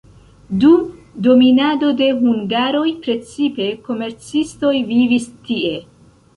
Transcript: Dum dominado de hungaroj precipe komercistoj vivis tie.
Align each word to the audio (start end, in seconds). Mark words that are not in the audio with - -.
Dum 0.61 0.87
dominado 1.27 1.91
de 1.99 2.07
hungaroj 2.23 2.87
precipe 3.05 3.69
komercistoj 3.91 4.75
vivis 4.93 5.33
tie. 5.49 5.79